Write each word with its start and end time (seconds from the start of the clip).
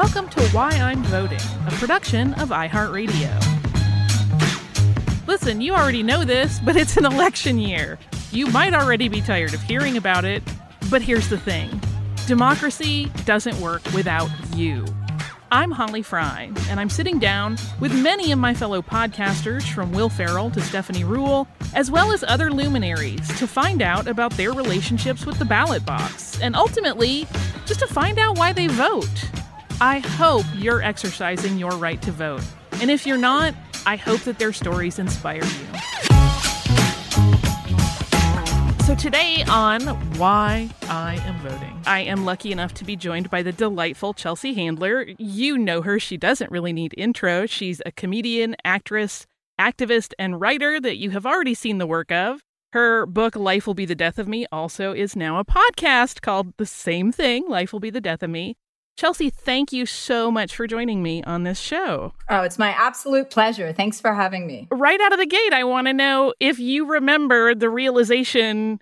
Welcome 0.00 0.28
to 0.28 0.40
Why 0.50 0.70
I'm 0.70 1.02
Voting, 1.06 1.40
a 1.66 1.72
production 1.72 2.32
of 2.34 2.50
iHeartRadio. 2.50 3.36
Listen, 5.26 5.60
you 5.60 5.74
already 5.74 6.04
know 6.04 6.22
this, 6.22 6.60
but 6.60 6.76
it's 6.76 6.96
an 6.96 7.04
election 7.04 7.58
year. 7.58 7.98
You 8.30 8.46
might 8.46 8.74
already 8.74 9.08
be 9.08 9.20
tired 9.20 9.54
of 9.54 9.62
hearing 9.62 9.96
about 9.96 10.24
it, 10.24 10.44
but 10.88 11.02
here's 11.02 11.28
the 11.28 11.36
thing 11.36 11.80
democracy 12.28 13.10
doesn't 13.24 13.60
work 13.60 13.82
without 13.92 14.30
you. 14.54 14.84
I'm 15.50 15.72
Holly 15.72 16.02
Frey, 16.02 16.52
and 16.68 16.78
I'm 16.78 16.90
sitting 16.90 17.18
down 17.18 17.58
with 17.80 17.92
many 17.92 18.30
of 18.30 18.38
my 18.38 18.54
fellow 18.54 18.80
podcasters 18.80 19.68
from 19.68 19.90
Will 19.90 20.08
Ferrell 20.08 20.52
to 20.52 20.60
Stephanie 20.60 21.02
Ruhle, 21.02 21.48
as 21.74 21.90
well 21.90 22.12
as 22.12 22.22
other 22.22 22.52
luminaries, 22.52 23.26
to 23.40 23.48
find 23.48 23.82
out 23.82 24.06
about 24.06 24.30
their 24.34 24.52
relationships 24.52 25.26
with 25.26 25.40
the 25.40 25.44
ballot 25.44 25.84
box, 25.84 26.40
and 26.40 26.54
ultimately, 26.54 27.26
just 27.66 27.80
to 27.80 27.88
find 27.88 28.20
out 28.20 28.38
why 28.38 28.52
they 28.52 28.68
vote. 28.68 29.28
I 29.80 30.00
hope 30.00 30.44
you're 30.56 30.82
exercising 30.82 31.56
your 31.56 31.70
right 31.70 32.02
to 32.02 32.10
vote. 32.10 32.42
And 32.80 32.90
if 32.90 33.06
you're 33.06 33.16
not, 33.16 33.54
I 33.86 33.94
hope 33.94 34.22
that 34.22 34.36
their 34.36 34.52
stories 34.52 34.98
inspire 34.98 35.44
you. 35.44 35.66
So, 38.84 38.96
today 38.96 39.44
on 39.48 39.82
Why 40.16 40.68
I 40.88 41.22
Am 41.26 41.38
Voting, 41.38 41.80
I 41.86 42.00
am 42.00 42.24
lucky 42.24 42.50
enough 42.50 42.74
to 42.74 42.84
be 42.84 42.96
joined 42.96 43.30
by 43.30 43.42
the 43.42 43.52
delightful 43.52 44.14
Chelsea 44.14 44.52
Handler. 44.54 45.06
You 45.16 45.56
know 45.56 45.82
her, 45.82 46.00
she 46.00 46.16
doesn't 46.16 46.50
really 46.50 46.72
need 46.72 46.92
intro. 46.96 47.46
She's 47.46 47.80
a 47.86 47.92
comedian, 47.92 48.56
actress, 48.64 49.26
activist, 49.60 50.12
and 50.18 50.40
writer 50.40 50.80
that 50.80 50.96
you 50.96 51.10
have 51.10 51.24
already 51.24 51.54
seen 51.54 51.78
the 51.78 51.86
work 51.86 52.10
of. 52.10 52.40
Her 52.72 53.06
book, 53.06 53.36
Life 53.36 53.68
Will 53.68 53.74
Be 53.74 53.86
the 53.86 53.94
Death 53.94 54.18
of 54.18 54.26
Me, 54.26 54.44
also 54.50 54.92
is 54.92 55.14
now 55.14 55.38
a 55.38 55.44
podcast 55.44 56.20
called 56.20 56.52
the 56.56 56.66
same 56.66 57.12
thing, 57.12 57.48
Life 57.48 57.72
Will 57.72 57.80
Be 57.80 57.90
the 57.90 58.00
Death 58.00 58.24
of 58.24 58.30
Me. 58.30 58.56
Chelsea, 58.98 59.30
thank 59.30 59.72
you 59.72 59.86
so 59.86 60.28
much 60.28 60.56
for 60.56 60.66
joining 60.66 61.04
me 61.04 61.22
on 61.22 61.44
this 61.44 61.60
show. 61.60 62.14
Oh, 62.28 62.42
it's 62.42 62.58
my 62.58 62.70
absolute 62.70 63.30
pleasure. 63.30 63.72
Thanks 63.72 64.00
for 64.00 64.12
having 64.12 64.44
me. 64.44 64.66
Right 64.72 65.00
out 65.00 65.12
of 65.12 65.20
the 65.20 65.26
gate, 65.26 65.52
I 65.52 65.62
want 65.62 65.86
to 65.86 65.92
know 65.92 66.34
if 66.40 66.58
you 66.58 66.84
remember 66.84 67.54
the 67.54 67.70
realization 67.70 68.80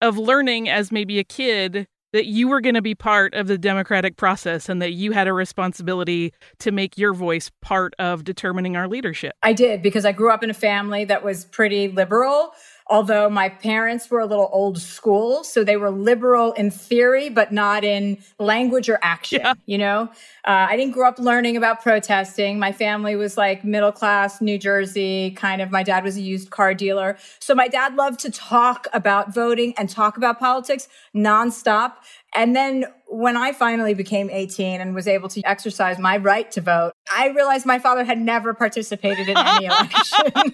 of 0.00 0.16
learning 0.16 0.70
as 0.70 0.90
maybe 0.90 1.18
a 1.18 1.24
kid 1.24 1.86
that 2.14 2.24
you 2.24 2.48
were 2.48 2.62
going 2.62 2.76
to 2.76 2.82
be 2.82 2.94
part 2.94 3.34
of 3.34 3.46
the 3.46 3.58
democratic 3.58 4.16
process 4.16 4.70
and 4.70 4.80
that 4.80 4.92
you 4.92 5.12
had 5.12 5.28
a 5.28 5.34
responsibility 5.34 6.32
to 6.60 6.72
make 6.72 6.96
your 6.96 7.12
voice 7.12 7.50
part 7.60 7.92
of 7.98 8.24
determining 8.24 8.74
our 8.74 8.88
leadership. 8.88 9.34
I 9.42 9.52
did 9.52 9.82
because 9.82 10.06
I 10.06 10.12
grew 10.12 10.30
up 10.30 10.42
in 10.42 10.48
a 10.48 10.54
family 10.54 11.04
that 11.04 11.22
was 11.22 11.44
pretty 11.44 11.88
liberal 11.88 12.52
although 12.88 13.28
my 13.28 13.48
parents 13.48 14.10
were 14.10 14.20
a 14.20 14.26
little 14.26 14.48
old 14.52 14.78
school. 14.78 15.44
So 15.44 15.62
they 15.62 15.76
were 15.76 15.90
liberal 15.90 16.52
in 16.52 16.70
theory, 16.70 17.28
but 17.28 17.52
not 17.52 17.84
in 17.84 18.18
language 18.38 18.88
or 18.88 18.98
action. 19.02 19.40
Yeah. 19.40 19.54
You 19.66 19.78
know, 19.78 20.02
uh, 20.44 20.66
I 20.68 20.76
didn't 20.76 20.94
grow 20.94 21.08
up 21.08 21.18
learning 21.18 21.56
about 21.56 21.82
protesting. 21.82 22.58
My 22.58 22.72
family 22.72 23.16
was 23.16 23.36
like 23.36 23.64
middle 23.64 23.92
class 23.92 24.40
New 24.40 24.58
Jersey, 24.58 25.32
kind 25.32 25.60
of. 25.60 25.70
My 25.70 25.82
dad 25.82 26.04
was 26.04 26.16
a 26.16 26.20
used 26.20 26.50
car 26.50 26.74
dealer. 26.74 27.18
So 27.38 27.54
my 27.54 27.68
dad 27.68 27.96
loved 27.96 28.20
to 28.20 28.30
talk 28.30 28.86
about 28.92 29.34
voting 29.34 29.74
and 29.76 29.88
talk 29.88 30.16
about 30.16 30.38
politics 30.38 30.88
nonstop. 31.14 31.94
And 32.34 32.54
then 32.56 32.86
when 33.06 33.36
I 33.36 33.52
finally 33.52 33.94
became 33.94 34.28
18 34.30 34.80
and 34.80 34.94
was 34.94 35.08
able 35.08 35.28
to 35.30 35.42
exercise 35.42 35.98
my 35.98 36.16
right 36.18 36.50
to 36.52 36.60
vote, 36.60 36.92
I 37.12 37.28
realized 37.28 37.66
my 37.66 37.78
father 37.78 38.04
had 38.04 38.18
never 38.18 38.54
participated 38.54 39.28
in 39.28 39.36
any 39.36 39.66
election. 39.66 40.26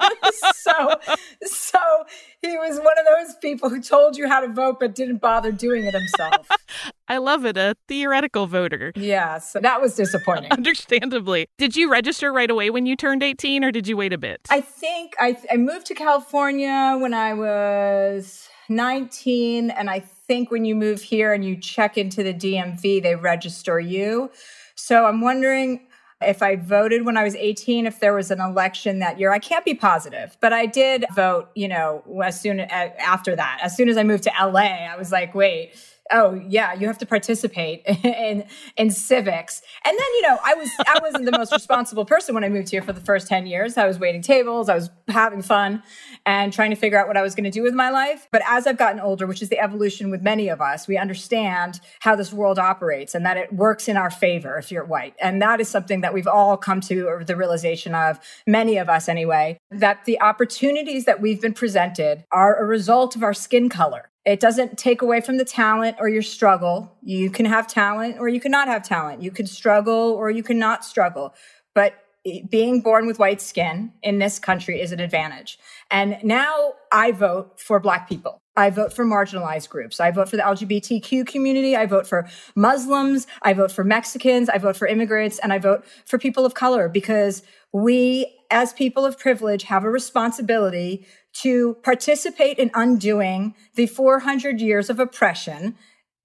so, 0.54 0.94
so 1.42 1.78
he 2.42 2.56
was 2.56 2.78
one 2.78 2.98
of 2.98 3.06
those 3.06 3.36
people 3.36 3.68
who 3.70 3.80
told 3.80 4.16
you 4.16 4.28
how 4.28 4.40
to 4.40 4.48
vote 4.48 4.78
but 4.80 4.94
didn't 4.94 5.18
bother 5.18 5.52
doing 5.52 5.84
it 5.84 5.94
himself. 5.94 6.48
I 7.08 7.18
love 7.18 7.44
it. 7.44 7.56
A 7.56 7.76
theoretical 7.88 8.46
voter. 8.46 8.92
Yeah, 8.96 9.38
so 9.38 9.60
that 9.60 9.80
was 9.80 9.94
disappointing. 9.94 10.50
Understandably. 10.50 11.46
Did 11.58 11.76
you 11.76 11.90
register 11.90 12.32
right 12.32 12.50
away 12.50 12.70
when 12.70 12.86
you 12.86 12.96
turned 12.96 13.22
18 13.22 13.64
or 13.64 13.70
did 13.70 13.86
you 13.86 13.96
wait 13.96 14.12
a 14.12 14.18
bit? 14.18 14.40
I 14.50 14.60
think 14.60 15.14
I, 15.18 15.36
I 15.50 15.56
moved 15.56 15.86
to 15.86 15.94
California 15.94 16.96
when 16.98 17.14
I 17.14 17.34
was 17.34 18.48
19 18.68 19.70
and 19.70 19.90
I 19.90 20.00
think 20.00 20.50
when 20.50 20.64
you 20.64 20.74
move 20.74 21.02
here 21.02 21.32
and 21.32 21.44
you 21.44 21.56
check 21.56 21.98
into 21.98 22.22
the 22.22 22.32
DMV, 22.32 23.02
they 23.02 23.14
register 23.14 23.78
you. 23.78 24.30
So 24.74 25.04
I'm 25.06 25.20
wondering 25.20 25.86
if 26.20 26.42
I 26.42 26.56
voted 26.56 27.04
when 27.04 27.16
I 27.16 27.24
was 27.24 27.34
18, 27.34 27.86
if 27.86 28.00
there 28.00 28.14
was 28.14 28.30
an 28.30 28.40
election 28.40 28.98
that 29.00 29.18
year. 29.18 29.32
I 29.32 29.38
can't 29.38 29.64
be 29.64 29.74
positive, 29.74 30.36
but 30.40 30.52
I 30.52 30.66
did 30.66 31.04
vote, 31.14 31.50
you 31.54 31.68
know, 31.68 32.02
as 32.24 32.40
soon 32.40 32.60
as 32.60 32.92
after 32.98 33.36
that. 33.36 33.60
As 33.62 33.76
soon 33.76 33.88
as 33.88 33.96
I 33.96 34.02
moved 34.02 34.24
to 34.24 34.32
LA, 34.40 34.60
I 34.60 34.96
was 34.96 35.12
like, 35.12 35.34
wait, 35.34 35.74
oh 36.12 36.34
yeah 36.48 36.74
you 36.74 36.86
have 36.86 36.98
to 36.98 37.06
participate 37.06 37.82
in 38.04 38.44
in 38.76 38.90
civics. 38.90 39.62
And 39.84 39.96
then 39.96 40.06
you 40.14 40.22
know 40.22 40.38
i 40.44 40.54
was 40.54 40.70
i 40.86 40.98
wasn't 41.02 41.24
the 41.24 41.36
most 41.36 41.52
responsible 41.52 42.04
person 42.04 42.34
when 42.34 42.44
i 42.44 42.48
moved 42.48 42.70
here 42.70 42.82
for 42.82 42.92
the 42.92 43.00
first 43.00 43.28
10 43.28 43.46
years. 43.46 43.76
I 43.76 43.86
was 43.86 43.98
waiting 43.98 44.22
tables 44.22 44.68
i 44.68 44.74
was 44.74 44.90
having 45.08 45.42
fun 45.42 45.82
and 46.26 46.52
trying 46.52 46.70
to 46.70 46.76
figure 46.76 46.98
out 46.98 47.06
what 47.06 47.16
i 47.16 47.22
was 47.22 47.34
going 47.34 47.44
to 47.44 47.50
do 47.50 47.62
with 47.62 47.74
my 47.74 47.90
life. 47.90 48.28
But 48.30 48.42
as 48.46 48.66
i've 48.66 48.78
gotten 48.78 49.00
older 49.00 49.26
which 49.26 49.42
is 49.42 49.48
the 49.48 49.58
evolution 49.58 50.10
with 50.10 50.22
many 50.22 50.48
of 50.48 50.60
us 50.60 50.86
we 50.86 50.96
understand 50.96 51.80
how 52.00 52.16
this 52.16 52.32
world 52.32 52.58
operates 52.58 53.14
and 53.14 53.24
that 53.24 53.36
it 53.36 53.52
works 53.52 53.88
in 53.88 53.96
our 53.96 54.10
favor 54.10 54.58
if 54.58 54.70
you're 54.70 54.84
white. 54.84 55.14
And 55.20 55.40
that 55.42 55.60
is 55.60 55.68
something 55.68 56.00
that 56.02 56.12
we've 56.12 56.26
all 56.26 56.56
come 56.56 56.80
to 56.82 57.22
the 57.26 57.36
realization 57.36 57.94
of 57.94 58.18
many 58.46 58.76
of 58.76 58.88
us 58.88 59.08
anyway 59.08 59.58
that 59.70 60.04
the 60.04 60.20
opportunities 60.20 61.04
that 61.04 61.20
we've 61.20 61.40
been 61.40 61.54
presented 61.54 62.24
are 62.30 62.56
a 62.62 62.64
result 62.64 63.16
of 63.16 63.22
our 63.22 63.34
skin 63.34 63.68
color 63.68 64.10
it 64.24 64.40
doesn't 64.40 64.78
take 64.78 65.02
away 65.02 65.20
from 65.20 65.36
the 65.36 65.44
talent 65.44 65.96
or 66.00 66.08
your 66.08 66.22
struggle. 66.22 66.96
You 67.02 67.30
can 67.30 67.46
have 67.46 67.66
talent 67.66 68.16
or 68.18 68.28
you 68.28 68.40
cannot 68.40 68.68
have 68.68 68.82
talent. 68.82 69.22
You 69.22 69.30
can 69.30 69.46
struggle 69.46 70.12
or 70.12 70.30
you 70.30 70.42
cannot 70.42 70.84
struggle. 70.84 71.34
But 71.74 71.94
being 72.48 72.80
born 72.80 73.06
with 73.06 73.18
white 73.18 73.42
skin 73.42 73.92
in 74.02 74.18
this 74.18 74.38
country 74.38 74.80
is 74.80 74.92
an 74.92 75.00
advantage. 75.00 75.58
And 75.90 76.16
now 76.22 76.72
I 76.90 77.12
vote 77.12 77.60
for 77.60 77.78
Black 77.78 78.08
people. 78.08 78.38
I 78.56 78.70
vote 78.70 78.94
for 78.94 79.04
marginalized 79.04 79.68
groups. 79.68 80.00
I 80.00 80.10
vote 80.10 80.30
for 80.30 80.36
the 80.36 80.42
LGBTQ 80.42 81.26
community. 81.26 81.76
I 81.76 81.84
vote 81.84 82.06
for 82.06 82.26
Muslims. 82.54 83.26
I 83.42 83.52
vote 83.52 83.72
for 83.72 83.84
Mexicans. 83.84 84.48
I 84.48 84.58
vote 84.58 84.76
for 84.76 84.86
immigrants. 84.86 85.38
And 85.40 85.52
I 85.52 85.58
vote 85.58 85.84
for 86.06 86.18
people 86.18 86.46
of 86.46 86.54
color 86.54 86.88
because 86.88 87.42
we, 87.72 88.32
as 88.50 88.72
people 88.72 89.04
of 89.04 89.18
privilege, 89.18 89.64
have 89.64 89.84
a 89.84 89.90
responsibility 89.90 91.06
to 91.42 91.74
participate 91.82 92.58
in 92.58 92.70
undoing 92.74 93.54
the 93.74 93.86
400 93.86 94.60
years 94.60 94.88
of 94.88 94.98
oppression 95.00 95.76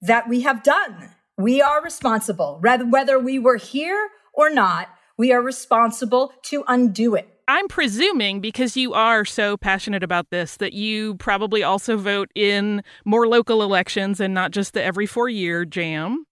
that 0.02 0.30
we 0.30 0.42
have 0.42 0.64
done. 0.64 1.16
We 1.38 1.62
are 1.62 1.82
responsible, 1.84 2.60
whether 2.62 3.18
we 3.18 3.40
were 3.40 3.58
here 3.58 4.10
or 4.34 4.50
not, 4.50 4.90
we 5.18 5.32
are 5.32 5.42
responsible 5.42 6.34
to 6.44 6.64
undo 6.68 7.16
it. 7.16 7.28
I'm 7.48 7.68
presuming 7.68 8.42
because 8.42 8.78
you 8.78 8.94
are 8.94 9.26
so 9.26 9.58
passionate 9.58 10.04
about 10.04 10.30
this 10.30 10.58
that 10.58 10.74
you 10.74 11.16
probably 11.16 11.64
also 11.64 11.98
vote 11.98 12.30
in 12.36 12.84
more 13.06 13.28
local 13.28 13.64
elections 13.64 14.20
and 14.20 14.34
not 14.36 14.52
just 14.52 14.74
the 14.74 14.84
every 14.84 15.08
four 15.08 15.28
year 15.28 15.66
jam. 15.66 16.26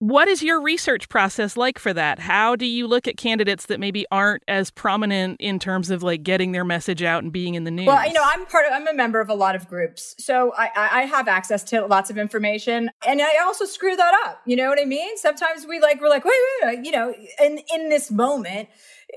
What 0.00 0.28
is 0.28 0.42
your 0.42 0.62
research 0.62 1.10
process 1.10 1.58
like 1.58 1.78
for 1.78 1.92
that? 1.92 2.18
How 2.18 2.56
do 2.56 2.64
you 2.64 2.86
look 2.86 3.06
at 3.06 3.18
candidates 3.18 3.66
that 3.66 3.78
maybe 3.78 4.06
aren't 4.10 4.42
as 4.48 4.70
prominent 4.70 5.38
in 5.42 5.58
terms 5.58 5.90
of 5.90 6.02
like 6.02 6.22
getting 6.22 6.52
their 6.52 6.64
message 6.64 7.02
out 7.02 7.22
and 7.22 7.30
being 7.30 7.54
in 7.54 7.64
the 7.64 7.70
news? 7.70 7.86
Well, 7.86 8.06
you 8.06 8.14
know, 8.14 8.22
I'm 8.24 8.46
part 8.46 8.64
of, 8.64 8.72
I'm 8.72 8.88
a 8.88 8.94
member 8.94 9.20
of 9.20 9.28
a 9.28 9.34
lot 9.34 9.54
of 9.54 9.68
groups. 9.68 10.14
So 10.18 10.54
I, 10.56 10.70
I 10.74 11.02
have 11.02 11.28
access 11.28 11.62
to 11.64 11.84
lots 11.84 12.08
of 12.08 12.16
information 12.16 12.90
and 13.06 13.20
I 13.20 13.44
also 13.44 13.66
screw 13.66 13.94
that 13.94 14.14
up. 14.24 14.40
You 14.46 14.56
know 14.56 14.70
what 14.70 14.80
I 14.80 14.86
mean? 14.86 15.18
Sometimes 15.18 15.66
we 15.66 15.80
like, 15.80 16.00
we're 16.00 16.08
like, 16.08 16.24
wait, 16.24 16.32
wait, 16.62 16.78
wait, 16.78 16.86
you 16.86 16.92
know, 16.92 17.14
in, 17.38 17.60
in 17.74 17.90
this 17.90 18.10
moment, 18.10 18.70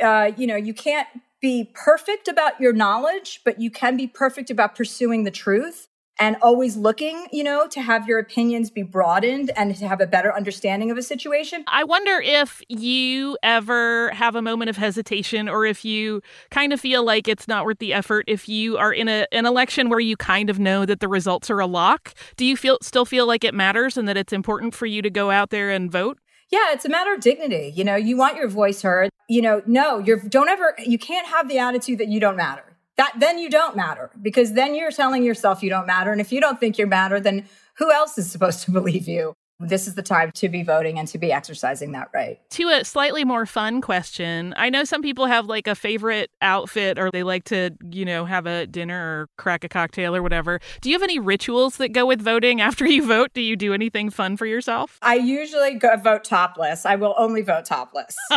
uh, 0.04 0.32
you 0.36 0.46
know, 0.46 0.58
you 0.58 0.74
can't 0.74 1.08
be 1.40 1.72
perfect 1.74 2.28
about 2.28 2.60
your 2.60 2.74
knowledge, 2.74 3.40
but 3.46 3.58
you 3.58 3.72
can 3.72 3.96
be 3.96 4.08
perfect 4.08 4.50
about 4.50 4.76
pursuing 4.76 5.24
the 5.24 5.32
truth 5.32 5.88
and 6.20 6.36
always 6.42 6.78
looking, 6.78 7.28
you 7.32 7.44
know, 7.44 7.68
to 7.68 7.82
have 7.82 8.08
your 8.08 8.20
opinions 8.20 8.70
be 8.70 8.84
broadened 8.84 9.52
and 9.56 9.76
to 9.76 9.88
have 9.88 10.00
a 10.00 10.08
better 10.08 10.34
understanding 10.34 10.92
of 10.92 10.98
a 10.98 11.02
situation. 11.02 11.64
I 11.68 11.84
wonder 11.84 12.22
if 12.22 12.62
you 12.70 13.38
ever 13.42 14.12
have 14.12 14.36
a 14.36 14.42
moment 14.42 14.70
of 14.70 14.78
hesitation 14.78 15.50
or 15.50 15.66
if 15.66 15.84
you 15.84 16.22
kind 16.52 16.72
of 16.72 16.80
feel 16.80 17.04
like 17.04 17.28
it's 17.28 17.48
not 17.48 17.66
worth 17.66 17.80
the 17.80 17.94
effort 17.94 18.26
if 18.28 18.48
you 18.48 18.78
are 18.78 18.94
in 18.94 19.08
a, 19.08 19.26
an 19.32 19.46
election 19.46 19.90
where 19.90 20.00
you 20.00 20.16
kind 20.16 20.50
of 20.50 20.60
know 20.60 20.86
that 20.86 21.00
the 21.00 21.08
results 21.08 21.50
are 21.50 21.60
a 21.60 21.68
lock. 21.68 22.14
Do 22.38 22.46
you 22.46 22.56
feel 22.56 22.78
still 22.82 23.06
feel 23.06 23.26
like 23.26 23.44
it 23.44 23.54
matters 23.54 23.98
and 23.98 24.08
that 24.08 24.18
it's 24.18 24.34
important 24.34 24.76
for 24.76 24.86
you 24.86 25.02
to 25.02 25.10
go 25.10 25.32
out 25.32 25.50
there 25.50 25.72
and 25.72 25.92
vote? 25.92 26.20
Yeah, 26.52 26.72
it's 26.72 26.86
a 26.86 26.90
matter 26.90 27.14
of 27.14 27.22
dignity. 27.22 27.74
You 27.76 27.84
know, 27.84 27.96
you 27.96 28.16
want 28.16 28.38
your 28.38 28.48
voice 28.48 28.84
heard. 28.84 29.10
You 29.28 29.42
know, 29.42 29.62
no, 29.66 29.98
you 29.98 30.20
don't 30.30 30.50
ever 30.50 30.76
you 30.78 31.00
can't 31.00 31.28
have 31.28 31.50
the 31.50 31.58
attitude 31.58 31.98
that 32.00 32.10
you 32.10 32.20
don't 32.20 32.38
matter 32.38 32.73
that 33.04 33.20
then 33.20 33.38
you 33.38 33.50
don't 33.50 33.76
matter 33.76 34.10
because 34.22 34.54
then 34.54 34.76
you're 34.76 34.92
telling 34.92 35.24
yourself 35.24 35.62
you 35.62 35.70
don't 35.70 35.88
matter. 35.88 36.12
And 36.12 36.22
if 36.22 36.32
you 36.32 36.40
don't 36.40 36.60
think 36.60 36.78
you 36.78 36.88
matter, 36.88 37.20
then 37.20 37.46
who 37.76 37.92
else 37.92 38.18
is 38.18 38.32
supposed 38.32 38.64
to 38.64 38.72
believe 38.80 39.08
you? 39.08 39.36
this 39.60 39.88
is 39.88 39.96
the 39.96 40.02
time 40.02 40.32
to 40.34 40.50
be 40.50 40.64
voting 40.64 41.00
and 41.00 41.08
to 41.08 41.18
be 41.18 41.32
exercising 41.32 41.92
that 41.94 42.10
right. 42.14 42.40
To 42.52 42.70
a 42.70 42.84
slightly 42.84 43.24
more 43.24 43.46
fun 43.46 43.82
question, 43.82 44.54
I 44.58 44.70
know 44.70 44.84
some 44.84 45.02
people 45.02 45.26
have 45.26 45.46
like 45.46 45.68
a 45.68 45.76
favorite 45.76 46.32
outfit 46.42 47.00
or 47.00 47.12
they 47.12 47.24
like 47.24 47.46
to, 47.46 47.72
you 47.90 48.06
know, 48.06 48.26
have 48.26 48.46
a 48.46 48.68
dinner 48.68 49.22
or 49.22 49.30
crack 49.38 49.64
a 49.64 49.70
cocktail 49.70 50.16
or 50.16 50.22
whatever. 50.22 50.60
Do 50.82 50.90
you 50.90 50.96
have 50.96 51.04
any 51.04 51.20
rituals 51.20 51.78
that 51.78 51.90
go 51.94 52.06
with 52.06 52.22
voting 52.22 52.62
after 52.62 52.86
you 52.90 53.06
vote? 53.06 53.32
Do 53.34 53.42
you 53.42 53.56
do 53.56 53.74
anything 53.74 54.10
fun 54.10 54.38
for 54.38 54.46
yourself? 54.46 54.98
I 55.02 55.16
usually 55.16 55.76
go 55.76 55.96
vote 55.98 56.24
topless. 56.24 56.86
I 56.86 56.96
will 56.96 57.16
only 57.18 57.42
vote 57.42 57.66
topless. 57.66 58.16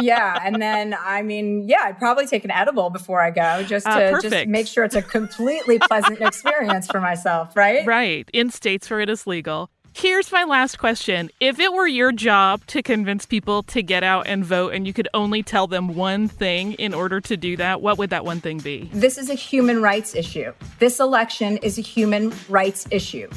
yeah, 0.00 0.38
and 0.42 0.60
then 0.60 0.96
I 0.98 1.22
mean, 1.22 1.68
yeah, 1.68 1.82
I'd 1.84 1.98
probably 1.98 2.26
take 2.26 2.44
an 2.44 2.50
edible 2.50 2.90
before 2.90 3.20
I 3.20 3.30
go 3.30 3.62
just 3.64 3.86
Uh, 3.86 4.18
to 4.20 4.28
just 4.28 4.46
make 4.46 4.66
sure 4.66 4.84
it's 4.84 4.94
a 4.94 5.02
completely 5.02 5.78
pleasant 5.78 6.20
experience 6.20 6.86
for 6.86 7.00
myself, 7.00 7.56
right? 7.56 7.86
Right, 7.86 8.28
in 8.32 8.50
states 8.50 8.88
where 8.90 9.00
it 9.00 9.08
is 9.08 9.26
legal. 9.26 9.70
Here's 9.94 10.30
my 10.30 10.44
last 10.44 10.78
question. 10.78 11.28
If 11.40 11.58
it 11.58 11.72
were 11.72 11.86
your 11.88 12.12
job 12.12 12.64
to 12.66 12.82
convince 12.82 13.26
people 13.26 13.64
to 13.64 13.82
get 13.82 14.04
out 14.04 14.28
and 14.28 14.44
vote 14.44 14.72
and 14.72 14.86
you 14.86 14.92
could 14.92 15.08
only 15.12 15.42
tell 15.42 15.66
them 15.66 15.96
one 15.96 16.28
thing 16.28 16.74
in 16.74 16.94
order 16.94 17.20
to 17.22 17.36
do 17.36 17.56
that, 17.56 17.80
what 17.80 17.98
would 17.98 18.10
that 18.10 18.24
one 18.24 18.40
thing 18.40 18.58
be? 18.58 18.88
This 18.92 19.18
is 19.18 19.28
a 19.28 19.34
human 19.34 19.82
rights 19.82 20.14
issue. 20.14 20.52
This 20.78 21.00
election 21.00 21.56
is 21.58 21.78
a 21.78 21.80
human 21.80 22.32
rights 22.48 22.86
issue. 22.92 23.28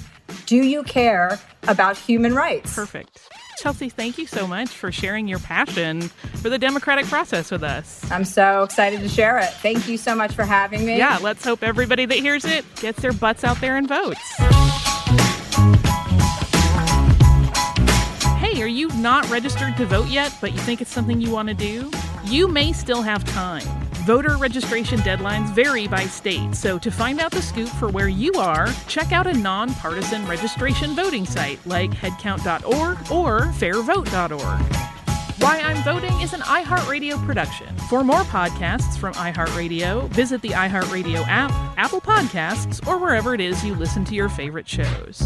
Do 0.46 0.58
you 0.58 0.84
care 0.84 1.40
about 1.68 1.98
human 1.98 2.36
rights? 2.36 2.76
Perfect. 2.76 3.20
Chelsea, 3.62 3.90
thank 3.90 4.18
you 4.18 4.26
so 4.26 4.48
much 4.48 4.70
for 4.70 4.92
sharing 4.92 5.28
your 5.28 5.38
passion 5.38 6.02
for 6.42 6.50
the 6.50 6.58
democratic 6.58 7.06
process 7.06 7.52
with 7.52 7.62
us. 7.62 8.04
I'm 8.10 8.26
so 8.26 8.64
excited 8.64 9.02
to 9.02 9.08
share 9.08 9.38
it. 9.38 9.50
Thank 9.62 9.88
you 9.88 9.98
so 9.98 10.16
much 10.16 10.34
for 10.34 10.44
having 10.44 10.84
me. 10.84 10.98
Yeah, 10.98 11.20
let's 11.22 11.46
hope 11.46 11.62
everybody 11.62 12.08
that 12.08 12.18
hears 12.18 12.44
it 12.44 12.66
gets 12.78 13.04
their 13.04 13.14
butts 13.14 13.44
out 13.44 13.62
there 13.62 13.78
and 13.78 13.88
votes. 13.88 14.20
Hey, 18.40 18.60
are 18.64 18.68
you 18.68 18.88
not 18.98 19.30
registered 19.30 19.78
to 19.78 19.86
vote 19.86 20.08
yet, 20.08 20.36
but 20.42 20.54
you 20.54 20.60
think 20.60 20.82
it's 20.82 20.92
something 20.92 21.22
you 21.22 21.30
want 21.30 21.48
to 21.50 21.54
do? 21.54 21.92
You 22.32 22.48
may 22.48 22.72
still 22.72 23.02
have 23.02 23.26
time. 23.26 23.68
Voter 24.06 24.38
registration 24.38 25.00
deadlines 25.00 25.54
vary 25.54 25.86
by 25.86 26.06
state, 26.06 26.56
so 26.56 26.80
to 26.80 26.90
find 26.90 27.20
out 27.20 27.32
the 27.32 27.42
scoop 27.42 27.68
for 27.68 27.90
where 27.90 28.08
you 28.08 28.32
are, 28.36 28.70
check 28.88 29.12
out 29.12 29.28
a 29.28 29.34
nonpartisan 29.34 30.26
registration 30.26 30.96
voting 30.96 31.26
site 31.26 31.60
like 31.66 31.92
headcount.org 31.92 33.12
or 33.12 33.42
fairvote.org. 33.60 34.76
Why 35.42 35.60
I'm 35.60 35.84
Voting 35.84 36.22
is 36.22 36.32
an 36.32 36.40
iHeartRadio 36.42 37.24
production. 37.26 37.76
For 37.90 38.02
more 38.02 38.22
podcasts 38.22 38.98
from 38.98 39.14
iHeartRadio, 39.16 40.08
visit 40.12 40.42
the 40.42 40.52
iHeartRadio 40.52 41.26
app, 41.28 41.52
Apple 41.78 42.00
Podcasts, 42.00 42.88
or 42.88 42.98
wherever 42.98 43.34
it 43.34 43.42
is 43.42 43.62
you 43.66 43.76
listen 43.76 44.06
to 44.06 44.16
your 44.16 44.30
favorite 44.30 44.70
shows. 44.70 45.22